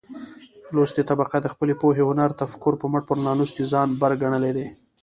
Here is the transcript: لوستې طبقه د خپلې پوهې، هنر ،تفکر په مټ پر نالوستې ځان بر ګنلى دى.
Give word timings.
لوستې 0.75 1.01
طبقه 1.09 1.37
د 1.41 1.47
خپلې 1.53 1.73
پوهې، 1.81 2.03
هنر 2.09 2.29
،تفکر 2.41 2.73
په 2.81 2.85
مټ 2.91 3.03
پر 3.09 3.17
نالوستې 3.27 3.63
ځان 3.71 3.87
بر 4.01 4.11
ګنلى 4.21 4.51
دى. 4.57 4.67